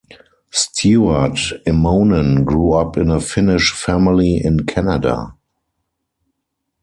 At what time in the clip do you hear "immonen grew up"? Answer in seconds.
1.67-2.97